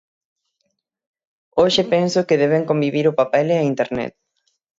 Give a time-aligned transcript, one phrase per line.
[1.59, 4.13] Hoxe penso que deben convivir o papel e a Internet.